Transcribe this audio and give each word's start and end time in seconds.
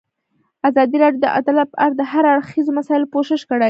ازادي 0.69 0.97
راډیو 1.03 1.21
د 1.23 1.27
عدالت 1.37 1.67
په 1.73 1.77
اړه 1.83 1.93
د 1.97 2.01
هر 2.11 2.23
اړخیزو 2.33 2.71
مسایلو 2.79 3.11
پوښښ 3.13 3.41
کړی. 3.49 3.59